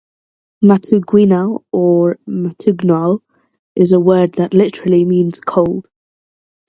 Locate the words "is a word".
3.75-4.33